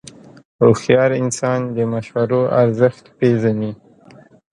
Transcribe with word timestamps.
هوښیار 0.61 1.11
انسان 1.23 1.59
د 1.75 1.77
مشورو 1.93 2.41
ارزښت 2.61 3.05
پېژني. 3.17 3.71